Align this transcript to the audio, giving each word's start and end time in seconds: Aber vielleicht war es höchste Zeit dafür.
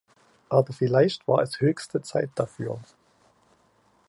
Aber 0.49 0.73
vielleicht 0.73 1.27
war 1.27 1.43
es 1.43 1.59
höchste 1.61 2.01
Zeit 2.01 2.31
dafür. 2.33 2.79